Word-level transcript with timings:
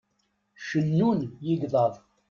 Cennun 0.67 1.19
yigḍaḍ. 1.45 1.93